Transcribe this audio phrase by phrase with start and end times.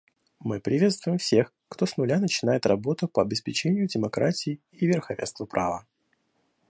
[0.39, 5.85] Мы приветствуем всех, кто с нуля начинает работу по обеспечению демократии и верховенства права.